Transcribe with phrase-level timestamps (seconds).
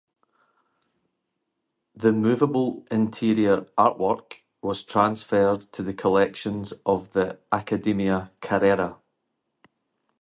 [1.93, 8.97] The movable interior artwork was transferred to the collections of the Accademia Carrara.